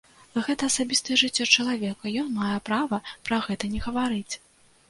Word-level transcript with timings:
Гэта 0.45 0.63
асабістае 0.71 1.17
жыццё 1.23 1.45
чалавека, 1.59 2.03
і 2.13 2.15
ён 2.23 2.33
мае 2.39 2.57
права 2.71 2.97
пра 3.29 3.41
гэта 3.49 3.71
не 3.75 3.87
гаварыць. 3.89 4.33